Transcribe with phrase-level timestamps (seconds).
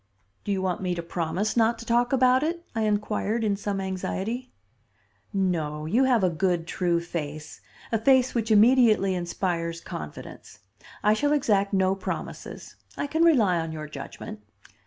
[0.43, 3.79] "Do you want me to promise not to talk about it?" I inquired in some
[3.79, 4.51] anxiety.
[5.31, 5.85] "No.
[5.85, 10.61] You have a good, true face; a face which immediately inspires confidence.
[11.03, 12.77] I shall exact no promises.
[12.97, 14.39] I can rely on your judgment."